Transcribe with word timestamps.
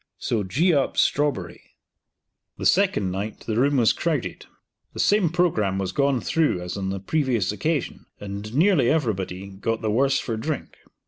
So, 0.17 0.43
'gee 0.43 0.73
up 0.73 0.97
Strawberry!'" 0.97 1.61
The 2.57 2.65
second 2.65 3.11
night 3.11 3.41
the 3.41 3.55
room 3.55 3.77
was 3.77 3.93
crowded. 3.93 4.47
The 4.93 4.99
same 4.99 5.29
programme 5.29 5.77
was 5.77 5.91
gone 5.91 6.21
through 6.21 6.59
as 6.59 6.75
on 6.75 6.89
the 6.89 6.99
previous 6.99 7.51
occasion, 7.51 8.07
and 8.19 8.51
nearly 8.51 8.89
everybody 8.89 9.45
got 9.49 9.81
the 9.83 9.91
worse 9.91 10.17
for 10.17 10.37
drink. 10.37 10.77